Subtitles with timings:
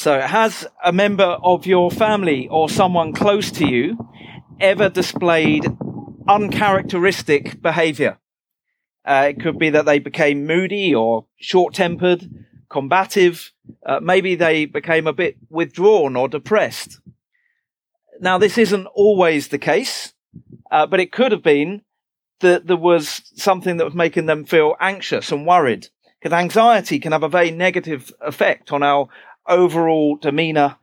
[0.00, 3.98] So, has a member of your family or someone close to you
[4.58, 5.66] ever displayed
[6.26, 8.18] uncharacteristic behavior?
[9.04, 12.30] Uh, it could be that they became moody or short tempered,
[12.70, 13.52] combative.
[13.84, 16.98] Uh, maybe they became a bit withdrawn or depressed.
[18.22, 20.14] Now, this isn't always the case,
[20.70, 21.82] uh, but it could have been
[22.40, 25.88] that there was something that was making them feel anxious and worried.
[26.18, 29.08] Because anxiety can have a very negative effect on our
[29.46, 30.76] overall demeanor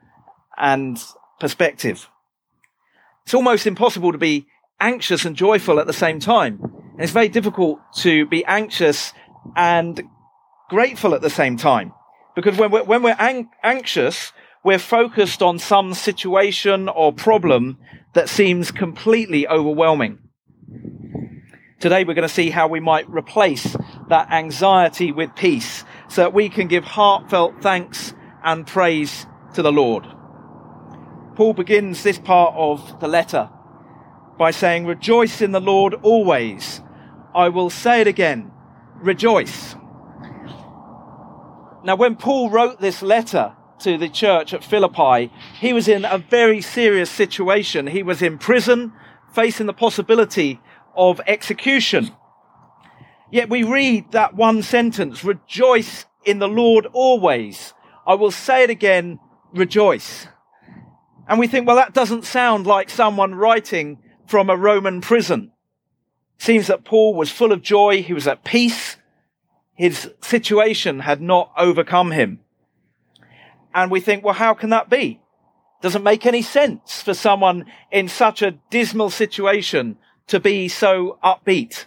[0.57, 1.01] and
[1.39, 2.09] perspective.
[3.23, 4.47] It's almost impossible to be
[4.79, 6.59] anxious and joyful at the same time.
[6.61, 9.13] And it's very difficult to be anxious
[9.55, 10.01] and
[10.69, 11.93] grateful at the same time.
[12.35, 14.31] Because when we're, when we're ang- anxious,
[14.63, 17.77] we're focused on some situation or problem
[18.13, 20.19] that seems completely overwhelming.
[21.79, 23.75] Today we're going to see how we might replace
[24.09, 28.13] that anxiety with peace so that we can give heartfelt thanks
[28.47, 30.07] and praise to the Lord.
[31.35, 33.49] Paul begins this part of the letter
[34.39, 36.81] by saying, Rejoice in the Lord always.
[37.35, 38.51] I will say it again,
[38.95, 39.75] rejoice.
[41.83, 46.17] Now, when Paul wrote this letter to the church at Philippi, he was in a
[46.17, 47.87] very serious situation.
[47.87, 48.93] He was in prison,
[49.33, 50.61] facing the possibility
[50.95, 52.11] of execution.
[53.29, 57.73] Yet we read that one sentence, rejoice in the Lord always.
[58.07, 59.19] I will say it again,
[59.53, 60.27] rejoice.
[61.27, 65.51] And we think, well, that doesn't sound like someone writing from a Roman prison.
[66.37, 68.01] Seems that Paul was full of joy.
[68.01, 68.95] He was at peace.
[69.75, 72.39] His situation had not overcome him.
[73.75, 75.19] And we think, well, how can that be?
[75.81, 79.97] Doesn't make any sense for someone in such a dismal situation
[80.27, 81.85] to be so upbeat.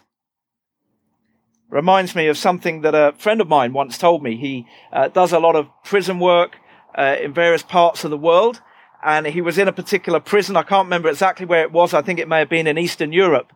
[1.71, 4.37] Reminds me of something that a friend of mine once told me.
[4.37, 6.57] He uh, does a lot of prison work
[6.99, 8.61] uh, in various parts of the world,
[9.05, 10.57] and he was in a particular prison.
[10.57, 11.95] I can't remember exactly where it was.
[11.95, 13.53] I think it may have been in Eastern Europe.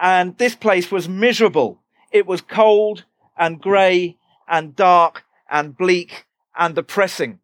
[0.00, 1.82] And this place was miserable.
[2.10, 3.04] It was cold
[3.36, 4.16] and grey
[4.48, 6.26] and dark and bleak
[6.58, 7.40] and depressing.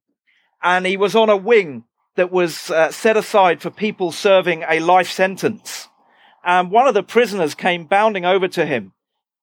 [0.63, 1.85] And he was on a wing
[2.17, 5.89] that was uh, set aside for people serving a life sentence.
[6.45, 8.93] And one of the prisoners came bounding over to him,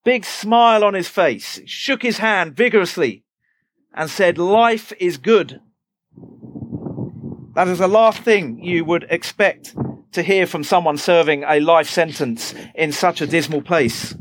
[0.08, 3.26] big smile on his face, shook his hand vigorously
[3.94, 5.60] and said, life is good.
[7.56, 9.76] That is the last thing you would expect
[10.14, 14.16] to hear from someone serving a life sentence in such a dismal place.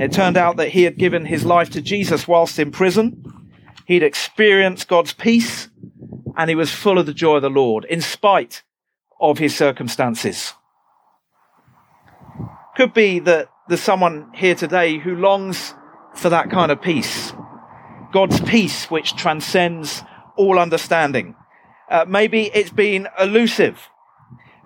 [0.00, 3.22] It turned out that he had given his life to Jesus whilst in prison.
[3.86, 5.68] He'd experienced God's peace
[6.36, 8.64] and he was full of the joy of the Lord in spite
[9.20, 10.54] of his circumstances.
[12.76, 15.74] Could be that there's someone here today who longs
[16.14, 17.32] for that kind of peace.
[18.12, 20.02] God's peace which transcends
[20.36, 21.34] all understanding.
[21.90, 23.78] Uh, maybe it's been elusive.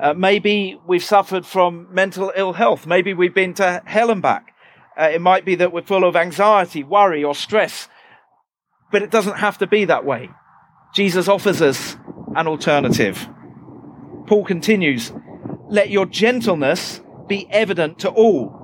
[0.01, 2.87] Uh, maybe we've suffered from mental ill health.
[2.87, 4.55] Maybe we've been to hell and back.
[4.99, 7.89] Uh, it might be that we're full of anxiety, worry, or stress.
[8.91, 10.31] But it doesn't have to be that way.
[10.95, 11.97] Jesus offers us
[12.37, 13.29] an alternative.
[14.27, 15.13] Paul continues,
[15.69, 18.62] let your gentleness be evident to all.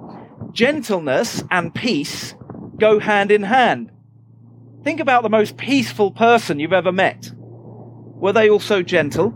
[0.53, 2.35] Gentleness and peace
[2.79, 3.91] go hand in hand.
[4.85, 7.31] Think about the most peaceful person you've ever met.
[7.37, 9.35] Were they also gentle?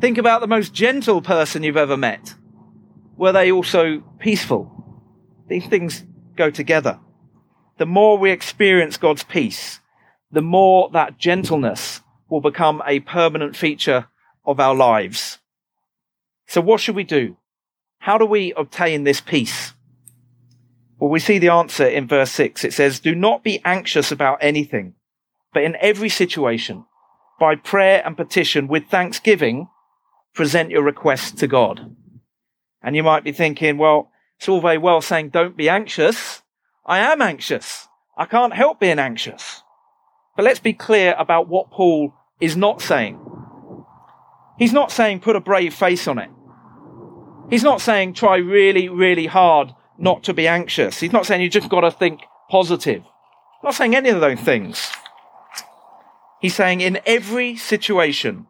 [0.00, 2.34] Think about the most gentle person you've ever met.
[3.16, 4.70] Were they also peaceful?
[5.48, 6.04] These things
[6.36, 6.98] go together.
[7.78, 9.80] The more we experience God's peace,
[10.30, 14.06] the more that gentleness will become a permanent feature
[14.44, 15.38] of our lives.
[16.46, 17.36] So what should we do?
[18.02, 19.74] How do we obtain this peace?
[20.98, 22.64] Well, we see the answer in verse six.
[22.64, 24.94] It says, do not be anxious about anything,
[25.54, 26.84] but in every situation,
[27.38, 29.68] by prayer and petition with thanksgiving,
[30.34, 31.94] present your requests to God.
[32.82, 36.42] And you might be thinking, well, it's all very well saying don't be anxious.
[36.84, 37.86] I am anxious.
[38.18, 39.62] I can't help being anxious.
[40.36, 43.20] But let's be clear about what Paul is not saying.
[44.58, 46.30] He's not saying put a brave face on it.
[47.52, 51.00] He's not saying try really, really hard not to be anxious.
[51.00, 53.02] He's not saying you just got to think positive.
[53.02, 54.90] He's not saying any of those things.
[56.40, 58.46] He's saying in every situation,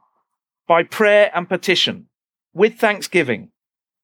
[0.69, 2.07] by prayer and petition,
[2.55, 3.51] with thanksgiving,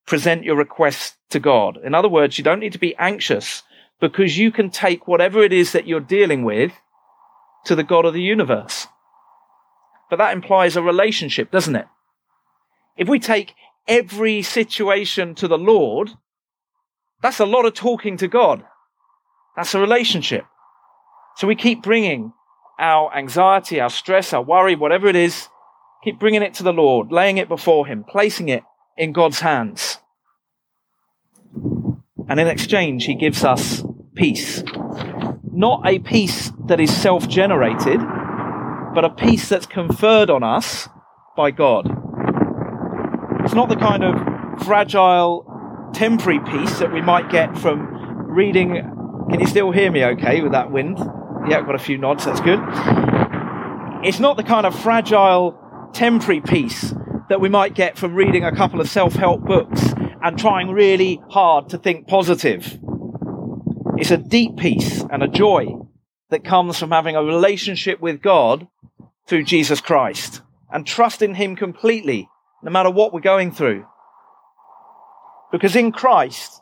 [0.05, 1.79] present your requests to God.
[1.85, 3.63] In other words, you don't need to be anxious
[4.01, 6.73] because you can take whatever it is that you're dealing with
[7.67, 8.89] to the God of the universe.
[10.11, 11.87] But that implies a relationship, doesn't it?
[12.97, 13.55] If we take
[13.89, 16.11] every situation to the Lord,
[17.23, 18.63] that's a lot of talking to God.
[19.57, 20.45] That's a relationship.
[21.37, 22.33] So we keep bringing
[22.79, 25.49] our anxiety, our stress, our worry, whatever it is,
[26.05, 28.63] keep bringing it to the Lord, laying it before Him, placing it
[28.97, 29.99] in God's hands.
[32.29, 33.83] And in exchange, He gives us
[34.15, 34.63] peace.
[35.51, 38.01] Not a peace that is self generated,
[38.95, 40.89] but a peace that's conferred on us
[41.37, 41.98] by God.
[43.49, 47.89] It's not the kind of fragile, temporary peace that we might get from
[48.29, 48.75] reading.
[49.31, 50.99] Can you still hear me okay with that wind?
[51.49, 52.61] Yeah, I've got a few nods, that's good.
[54.05, 55.59] It's not the kind of fragile,
[55.95, 56.93] temporary peace
[57.31, 61.19] that we might get from reading a couple of self help books and trying really
[61.31, 62.79] hard to think positive.
[63.97, 65.69] It's a deep peace and a joy
[66.29, 68.69] that comes from having a relationship with God
[69.27, 72.29] through Jesus Christ and trusting Him completely,
[72.63, 73.87] no matter what we're going through.
[75.51, 76.61] Because in Christ,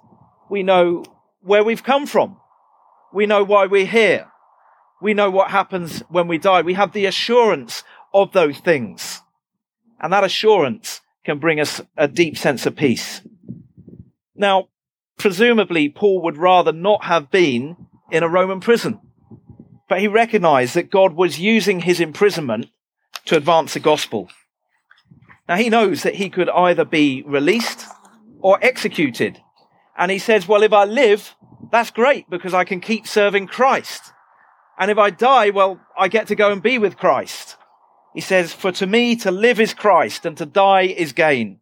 [0.48, 1.04] we know
[1.40, 2.36] where we've come from.
[3.12, 4.28] We know why we're here.
[5.00, 6.62] We know what happens when we die.
[6.62, 7.82] We have the assurance
[8.12, 9.22] of those things.
[10.00, 13.20] And that assurance can bring us a deep sense of peace.
[14.34, 14.68] Now,
[15.18, 17.76] presumably, Paul would rather not have been
[18.10, 19.00] in a Roman prison,
[19.88, 22.66] but he recognized that God was using his imprisonment
[23.24, 24.30] to advance the gospel.
[25.48, 27.86] Now, he knows that he could either be released
[28.40, 29.40] or executed.
[29.96, 31.34] And he says, well, if I live,
[31.70, 34.12] that's great because I can keep serving Christ.
[34.78, 37.56] And if I die, well, I get to go and be with Christ.
[38.14, 41.60] He says, For to me to live is Christ and to die is gain.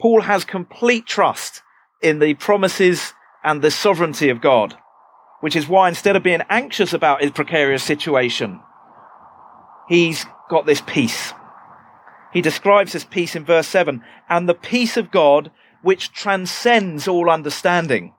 [0.00, 1.62] Paul has complete trust
[2.02, 3.12] in the promises
[3.42, 4.76] and the sovereignty of God,
[5.40, 8.60] which is why instead of being anxious about his precarious situation,
[9.88, 11.32] he's got this peace.
[12.32, 15.50] He describes this peace in verse 7 and the peace of God,
[15.82, 18.14] which transcends all understanding,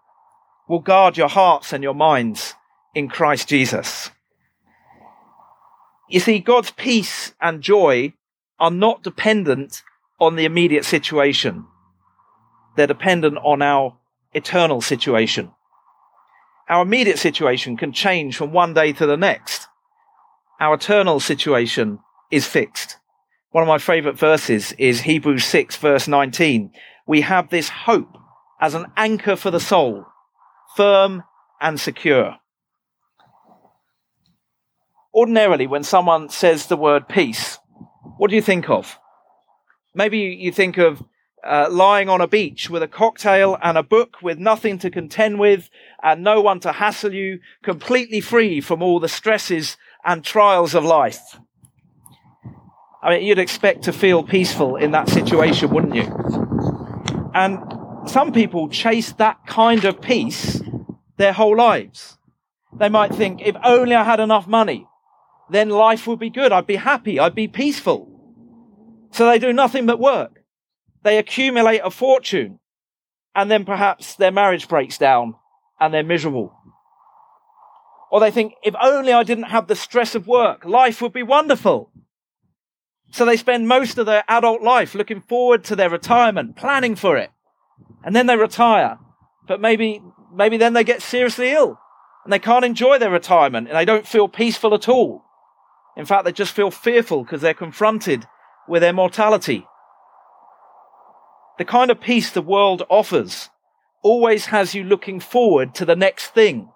[0.68, 2.56] will guard your hearts and your minds
[2.96, 4.12] in Christ Jesus.
[6.10, 8.14] You see, God's peace and joy
[8.60, 9.84] are not dependent
[10.20, 11.66] on the immediate situation.
[12.76, 13.98] They're dependent on our
[14.34, 15.52] eternal situation.
[16.68, 19.68] Our immediate situation can change from one day to the next.
[20.60, 22.00] Our eternal situation
[22.32, 22.99] is fixed.
[23.52, 26.72] One of my favorite verses is Hebrews 6 verse 19.
[27.08, 28.18] We have this hope
[28.62, 30.06] as an anchor for the soul,
[30.76, 31.24] firm
[31.60, 32.38] and secure
[35.14, 37.58] ordinarily, when someone says the word peace,
[38.18, 38.98] what do you think of?
[39.94, 41.04] Maybe you think of
[41.44, 45.40] uh, lying on a beach with a cocktail and a book with nothing to contend
[45.40, 45.70] with
[46.04, 50.84] and no one to hassle you, completely free from all the stresses and trials of
[50.84, 51.40] life.
[53.02, 56.04] I mean, you'd expect to feel peaceful in that situation, wouldn't you?
[57.34, 57.60] And
[58.10, 60.62] some people chase that kind of peace
[61.18, 62.18] their whole lives.
[62.78, 64.88] They might think, if only I had enough money,
[65.50, 66.52] then life would be good.
[66.52, 67.20] I'd be happy.
[67.20, 68.08] I'd be peaceful.
[69.12, 70.44] So they do nothing but work.
[71.04, 72.60] They accumulate a fortune
[73.34, 75.36] and then perhaps their marriage breaks down
[75.80, 76.54] and they're miserable.
[78.12, 81.24] Or they think, if only I didn't have the stress of work, life would be
[81.24, 81.92] wonderful.
[83.12, 87.18] So they spend most of their adult life looking forward to their retirement, planning for
[87.18, 87.32] it.
[88.04, 89.00] And then they retire.
[89.48, 90.02] But maybe,
[90.34, 91.80] maybe then they get seriously ill
[92.24, 95.24] and they can't enjoy their retirement and they don't feel peaceful at all.
[95.98, 98.26] In fact, they just feel fearful because they're confronted
[98.68, 99.66] with their mortality.
[101.58, 103.50] The kind of peace the world offers
[104.02, 106.70] always has you looking forward to the next thing,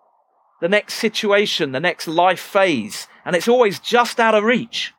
[0.60, 4.94] the next situation, the next life phase, and it's always just out of reach.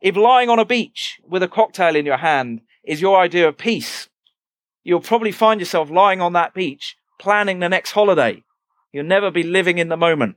[0.00, 3.58] If lying on a beach with a cocktail in your hand is your idea of
[3.58, 4.08] peace,
[4.82, 8.42] you'll probably find yourself lying on that beach planning the next holiday.
[8.92, 10.36] You'll never be living in the moment.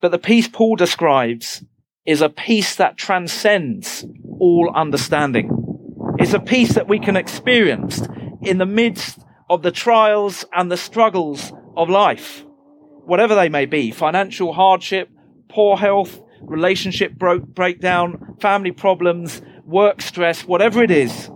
[0.00, 1.62] But the peace Paul describes
[2.06, 4.06] is a peace that transcends
[4.40, 5.50] all understanding.
[6.18, 8.00] It's a peace that we can experience
[8.42, 9.18] in the midst
[9.50, 12.44] of the trials and the struggles of life,
[13.04, 15.10] whatever they may be, financial hardship,
[15.48, 21.30] poor health, relationship broke, breakdown, family problems, work stress, whatever it is.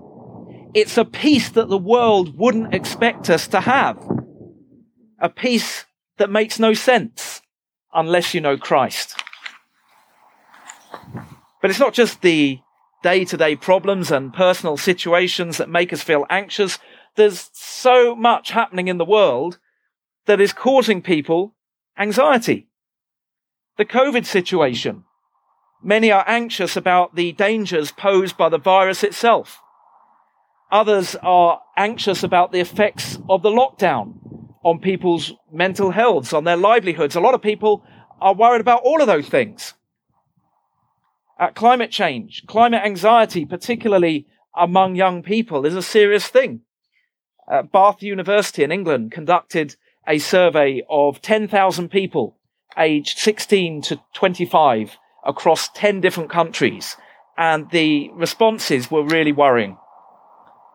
[0.74, 3.98] It's a peace that the world wouldn't expect us to have.
[5.18, 5.84] A peace
[6.18, 7.42] that makes no sense
[7.92, 9.20] unless you know Christ.
[11.60, 12.60] But it's not just the
[13.02, 16.78] day to day problems and personal situations that make us feel anxious.
[17.16, 19.58] There's so much happening in the world
[20.26, 21.54] that is causing people
[21.98, 22.69] anxiety.
[23.78, 25.04] The COVID situation.
[25.82, 29.60] Many are anxious about the dangers posed by the virus itself.
[30.70, 34.14] Others are anxious about the effects of the lockdown
[34.62, 37.16] on people's mental health, on their livelihoods.
[37.16, 37.82] A lot of people
[38.20, 39.74] are worried about all of those things.
[41.38, 46.60] Uh, climate change, climate anxiety, particularly among young people, is a serious thing.
[47.50, 52.36] Uh, Bath University in England conducted a survey of 10,000 people
[52.76, 56.96] aged 16 to 25 across 10 different countries,
[57.36, 59.76] and the responses were really worrying.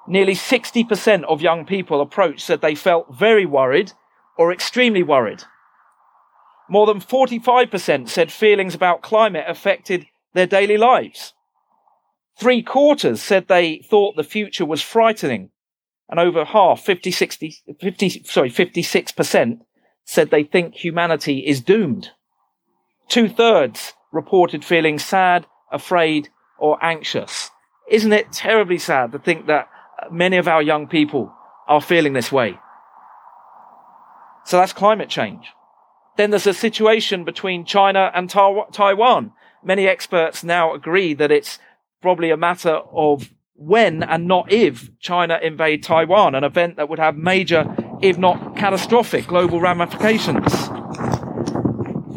[0.08, 3.94] Nearly 60% of young people approached said they felt very worried
[4.38, 5.44] or extremely worried.
[6.70, 11.34] More than 45% said feelings about climate affected their daily lives.
[12.38, 15.52] Three quarters said they thought the future was frightening.
[16.10, 19.60] And over half, 50, 60, 50, sorry, 56%
[20.06, 22.12] said they think humanity is doomed.
[23.08, 27.52] Two thirds reported feeling sad, afraid, or anxious.
[27.90, 29.68] Isn't it terribly sad to think that
[30.12, 31.34] many of our young people
[31.68, 32.60] are feeling this way?
[34.46, 35.52] So that's climate change.
[36.18, 39.34] Then there's a situation between China and Taiwan.
[39.64, 41.60] Many experts now agree that it's
[42.02, 47.00] probably a matter of when and not if China invade Taiwan, an event that would
[47.00, 50.54] have major, if not catastrophic, global ramifications.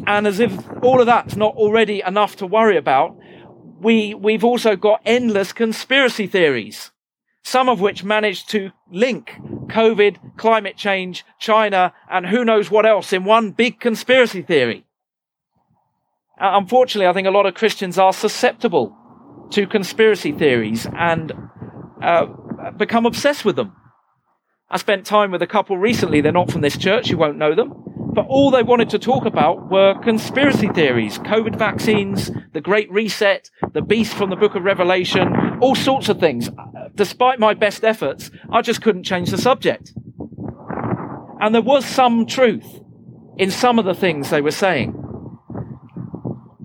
[0.06, 3.16] And as if all of that's not already enough to worry about,
[3.80, 6.90] we, we've also got endless conspiracy theories,
[7.42, 9.34] some of which manage to link
[9.66, 14.84] COVID, climate change, China, and who knows what else in one big conspiracy theory.
[16.40, 18.96] Uh, unfortunately, I think a lot of Christians are susceptible
[19.50, 21.32] to conspiracy theories and
[22.02, 22.26] uh,
[22.76, 23.74] become obsessed with them.
[24.70, 26.20] I spent time with a couple recently.
[26.20, 27.08] They're not from this church.
[27.08, 27.72] You won't know them.
[28.14, 33.50] But all they wanted to talk about were conspiracy theories, COVID vaccines, the Great Reset,
[33.72, 35.32] the beast from the book of Revelation,
[35.62, 36.48] all sorts of things.
[36.48, 39.94] Uh, despite my best efforts, I just couldn't change the subject.
[41.40, 42.80] And there was some truth
[43.38, 44.92] in some of the things they were saying.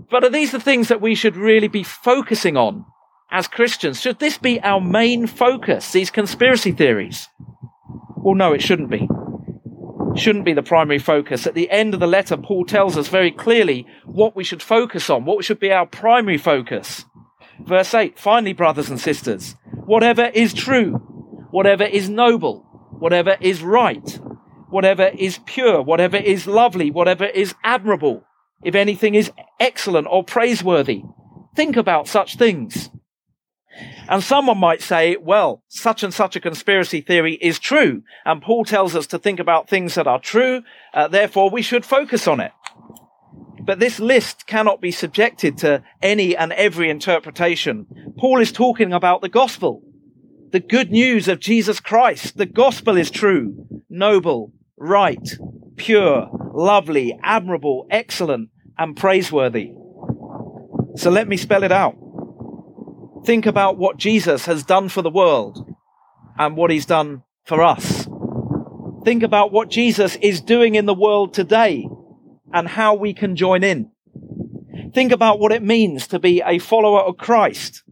[0.10, 2.84] But are these the things that we should really be focusing on
[3.32, 4.02] as Christians?
[4.02, 7.30] Should this be our main focus, these conspiracy theories?
[8.24, 9.08] Well, no, it shouldn't be.
[10.16, 11.46] shouldn't be the primary focus.
[11.46, 15.10] At the end of the letter, Paul tells us very clearly what we should focus
[15.10, 17.04] on, what should be our primary focus.
[17.66, 20.94] Verse 8, finally, brothers and sisters, whatever is true,
[21.52, 22.60] whatever is noble,
[23.00, 24.20] whatever is right,
[24.70, 28.24] whatever is pure, whatever is lovely, whatever is admirable,
[28.64, 31.04] if anything is excellent or praiseworthy.
[31.56, 32.90] Think about such things.
[34.10, 38.04] And someone might say, well, such and such a conspiracy theory is true.
[38.26, 40.64] And Paul tells us to think about things that are true.
[40.94, 42.52] Uh, therefore, we should focus on it.
[43.62, 47.88] But this list cannot be subjected to any and every interpretation.
[48.18, 49.82] Paul is talking about the gospel,
[50.52, 52.38] the good news of Jesus Christ.
[52.38, 55.30] The gospel is true, noble, right,
[55.78, 59.72] pure, lovely, admirable, excellent, and praiseworthy.
[60.96, 61.96] So let me spell it out.
[63.26, 65.74] Think about what Jesus has done for the world
[66.38, 68.08] and what he's done for us.
[69.06, 71.88] Think about what Jesus is doing in the world today
[72.52, 73.92] and how we can join in.
[74.94, 77.84] Think about what it means to be a follower of Christ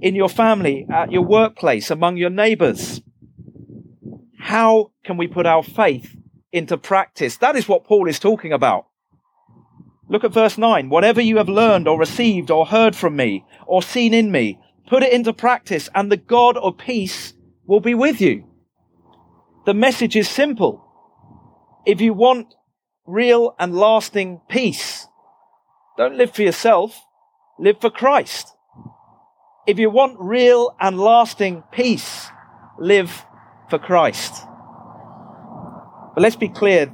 [0.00, 3.00] in your family, at your workplace, among your neighbors.
[4.38, 6.16] How can we put our faith
[6.52, 7.36] into practice?
[7.38, 8.86] That is what Paul is talking about.
[10.08, 10.88] Look at verse 9.
[10.88, 15.02] Whatever you have learned or received or heard from me or seen in me, put
[15.02, 17.34] it into practice and the God of peace
[17.66, 18.44] will be with you.
[19.66, 20.84] The message is simple.
[21.84, 22.54] If you want
[23.04, 25.08] real and lasting peace,
[25.96, 27.00] don't live for yourself,
[27.58, 28.54] live for Christ.
[29.66, 32.28] If you want real and lasting peace,
[32.78, 33.24] live
[33.68, 34.32] for Christ.
[36.14, 36.92] But let's be clear,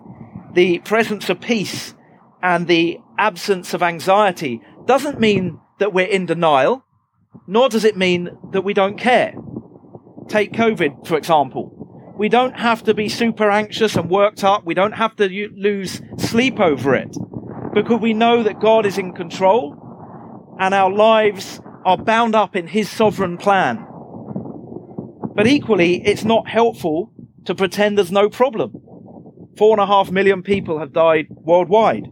[0.55, 1.95] the presence of peace
[2.43, 6.85] and the absence of anxiety doesn't mean that we're in denial,
[7.47, 9.35] nor does it mean that we don't care.
[10.29, 12.15] Take COVID, for example.
[12.17, 14.65] We don't have to be super anxious and worked up.
[14.65, 17.17] We don't have to lose sleep over it
[17.75, 22.67] because we know that God is in control and our lives are bound up in
[22.69, 23.85] His sovereign plan.
[25.35, 27.13] But equally, it's not helpful
[27.47, 28.73] to pretend there's no problem.
[29.57, 32.07] Four and a half million people have died worldwide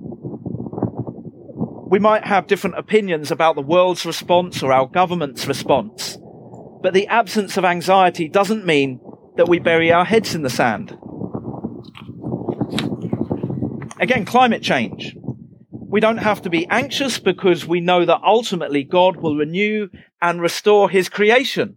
[1.90, 6.16] we might have different opinions about the world's response or our government's response,
[6.82, 9.00] but the absence of anxiety doesn't mean
[9.36, 10.96] that we bury our heads in the sand.
[13.98, 15.16] Again, climate change.
[15.72, 19.88] We don't have to be anxious because we know that ultimately God will renew
[20.22, 21.76] and restore his creation.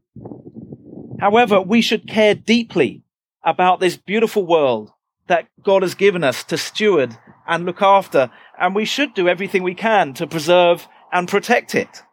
[1.19, 3.01] However, we should care deeply
[3.43, 4.91] about this beautiful world
[5.25, 9.63] that God has given us to steward and look after, and we should do everything
[9.63, 12.03] we can to preserve and protect it.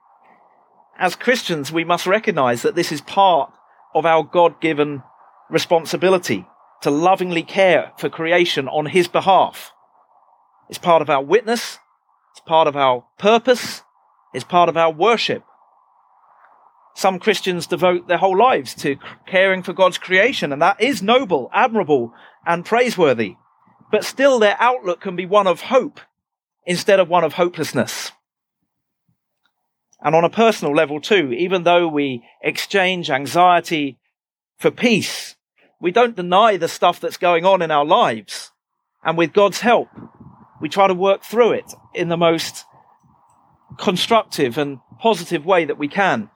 [0.99, 3.53] As Christians, we must recognize that this is part
[3.95, 5.03] of our God-given
[5.49, 6.47] responsibility
[6.83, 9.73] to lovingly care for creation on His behalf.
[10.69, 11.79] It's part of our witness.
[12.33, 13.83] It's part of our purpose.
[14.33, 15.45] It's part of our worship.
[16.95, 18.97] Some Christians devote their whole lives to
[19.27, 22.13] caring for God's creation, and that is noble, admirable,
[22.45, 23.37] and praiseworthy.
[23.91, 26.01] But still, their outlook can be one of hope
[26.65, 28.13] instead of one of hopelessness.
[30.03, 33.99] And on a personal level too, even though we exchange anxiety
[34.57, 35.37] for peace,
[35.81, 38.53] we don't deny the stuff that's going on in our lives.
[39.03, 39.89] And with God's help,
[40.61, 42.65] we try to work through it in the most
[43.79, 46.31] constructive and positive way that we can.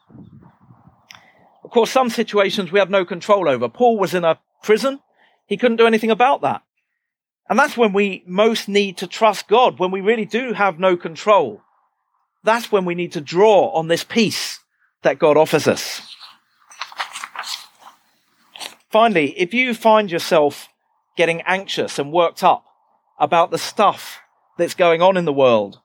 [1.62, 3.68] Of course, some situations we have no control over.
[3.68, 5.00] Paul was in a prison.
[5.46, 6.62] He couldn't do anything about that.
[7.48, 10.96] And that's when we most need to trust God, when we really do have no
[10.96, 11.62] control.
[12.42, 14.60] That's when we need to draw on this peace
[15.02, 16.00] that God offers us.
[18.90, 20.68] Finally, if you find yourself
[21.16, 22.64] getting anxious and worked up
[23.18, 24.20] about the stuff
[24.56, 25.80] that's going on in the world,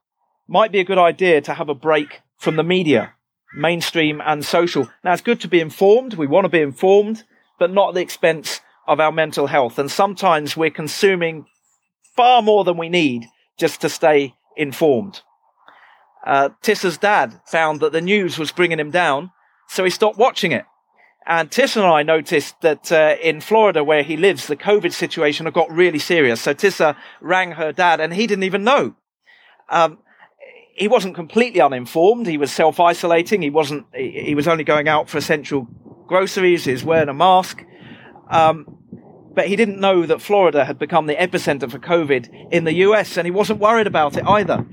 [0.47, 3.13] might be a good idea to have a break from the media,
[3.55, 4.89] mainstream and social.
[5.03, 6.13] Now, it's good to be informed.
[6.13, 7.23] We want to be informed,
[7.57, 9.77] but not at the expense of our mental health.
[9.77, 11.45] And sometimes we're consuming
[12.15, 13.27] far more than we need
[13.57, 15.21] just to stay informed.
[16.25, 19.31] Uh, Tissa's dad found that the news was bringing him down,
[19.69, 20.65] so he stopped watching it.
[21.25, 25.45] And Tissa and I noticed that uh, in Florida, where he lives, the COVID situation
[25.45, 26.41] had got really serious.
[26.41, 28.95] So Tissa rang her dad, and he didn't even know.
[29.69, 29.99] Um,
[30.73, 32.25] he wasn't completely uninformed.
[32.25, 33.43] He was self isolating.
[33.43, 33.85] He wasn't.
[33.93, 35.67] He, he, was only going out for essential
[36.07, 36.65] groceries.
[36.65, 37.63] He was wearing a mask.
[38.29, 38.78] Um,
[39.33, 43.17] but he didn't know that Florida had become the epicenter for COVID in the US,
[43.17, 44.65] and he wasn't worried about it either.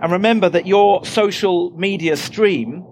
[0.00, 2.84] And remember that your social media stream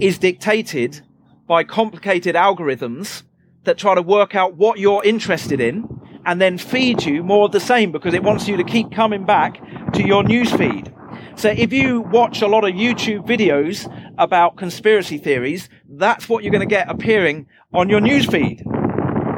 [0.00, 1.00] is dictated
[1.46, 3.24] by complicated algorithms
[3.64, 5.88] that try to work out what you're interested in
[6.26, 9.26] and then feed you more of the same because it wants you to keep coming
[9.26, 9.60] back
[9.92, 10.92] to your news feed.
[11.36, 16.52] So if you watch a lot of YouTube videos about conspiracy theories, that's what you're
[16.52, 18.64] going to get appearing on your news feed.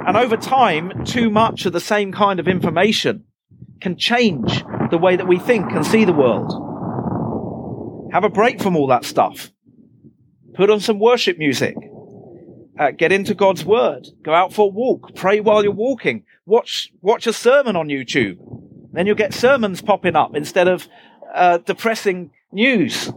[0.07, 3.25] And over time, too much of the same kind of information
[3.81, 6.63] can change the way that we think and see the world.
[8.13, 9.51] Have a break from all that stuff.
[10.55, 11.75] Put on some worship music.
[12.79, 14.07] Uh, get into God's word.
[14.23, 15.15] Go out for a walk.
[15.15, 16.25] Pray while you're walking.
[16.47, 18.39] Watch, watch a sermon on YouTube.
[18.93, 20.89] Then you'll get sermons popping up instead of
[21.35, 23.09] uh, depressing news.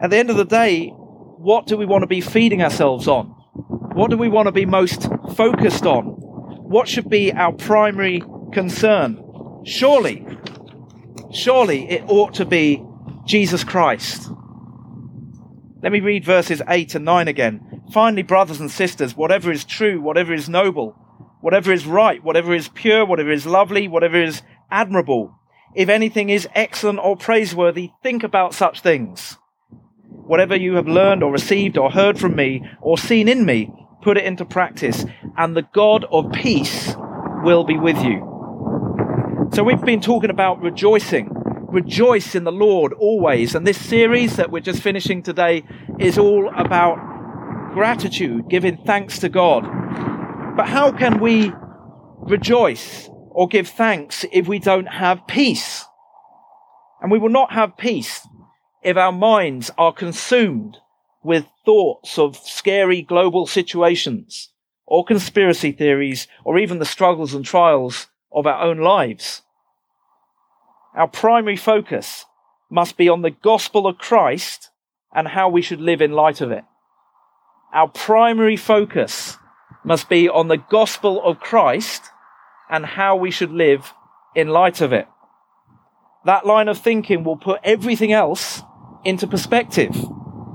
[0.00, 3.34] At the end of the day, what do we want to be feeding ourselves on?
[4.00, 6.04] What do we want to be most focused on?
[6.06, 9.22] What should be our primary concern?
[9.66, 10.26] Surely,
[11.34, 12.82] surely it ought to be
[13.26, 14.30] Jesus Christ.
[15.82, 17.82] Let me read verses 8 and 9 again.
[17.92, 20.92] Finally, brothers and sisters, whatever is true, whatever is noble,
[21.42, 25.38] whatever is right, whatever is pure, whatever is lovely, whatever is admirable,
[25.74, 29.36] if anything is excellent or praiseworthy, think about such things.
[30.08, 33.70] Whatever you have learned or received or heard from me or seen in me,
[34.02, 35.04] put it into practice,
[35.36, 36.94] and the God of peace
[37.42, 38.26] will be with you.
[39.52, 41.30] So we've been talking about rejoicing
[41.70, 43.54] rejoice in the Lord always.
[43.54, 45.64] And this series that we're just finishing today
[45.98, 46.98] is all about
[47.72, 49.62] gratitude, giving thanks to God.
[50.56, 51.52] But how can we
[52.18, 55.84] rejoice or give thanks if we don't have peace?
[57.00, 58.26] And we will not have peace
[58.82, 60.76] if our minds are consumed
[61.22, 64.48] with thoughts of scary global situations
[64.86, 69.42] or conspiracy theories or even the struggles and trials of our own lives.
[70.96, 72.24] Our primary focus
[72.68, 74.70] must be on the gospel of Christ
[75.14, 76.64] and how we should live in light of it.
[77.72, 79.38] Our primary focus
[79.84, 82.02] must be on the gospel of Christ
[82.68, 83.94] and how we should live
[84.34, 85.06] in light of it.
[86.24, 88.60] That line of thinking will put everything else
[89.04, 89.94] into perspective.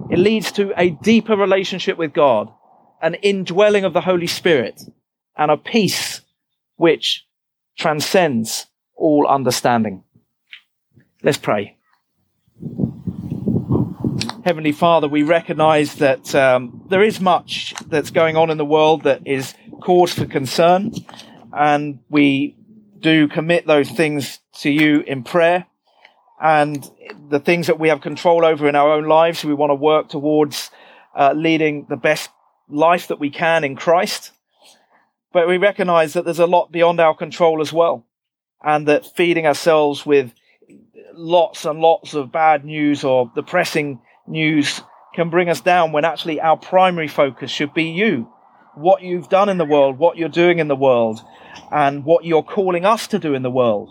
[0.10, 2.52] It leads to a deeper relationship with God,
[3.02, 4.82] an indwelling of the Holy Spirit,
[5.36, 6.22] and a peace
[6.76, 7.26] which
[7.78, 10.04] transcends all understanding.
[11.24, 11.78] Let's pray.
[14.46, 19.04] Heavenly Father, we recognize that um, there is much that's going on in the world
[19.04, 20.92] that is cause for concern,
[21.52, 22.56] and we
[23.00, 25.66] do commit those things to you in prayer.
[26.42, 26.90] And
[27.30, 30.10] the things that we have control over in our own lives, we want to work
[30.10, 30.70] towards
[31.16, 32.30] uh, leading the best
[32.70, 34.32] life that we can in Christ.
[35.32, 38.06] But we recognize that there's a lot beyond our control as well.
[38.66, 40.34] and that feeding ourselves with
[41.14, 44.82] lots and lots of bad news or depressing news
[45.14, 48.28] can bring us down when actually our primary focus should be you.
[48.74, 51.22] What you've done in the world, what you're doing in the world,
[51.72, 53.90] and what you're calling us to do in the world.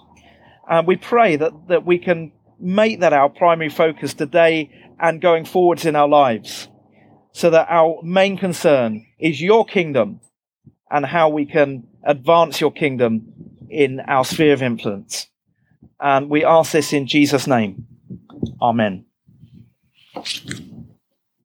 [0.69, 5.45] And we pray that, that we can make that our primary focus today and going
[5.45, 6.69] forwards in our lives.
[7.33, 10.21] So that our main concern is your kingdom
[10.91, 13.33] and how we can advance your kingdom
[13.69, 15.27] in our sphere of influence.
[16.01, 17.87] And we ask this in Jesus' name.
[18.63, 19.07] Amen.